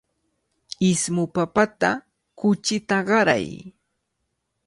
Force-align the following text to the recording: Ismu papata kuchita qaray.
Ismu 0.87 1.23
papata 1.35 1.89
kuchita 2.37 2.97
qaray. 3.07 3.47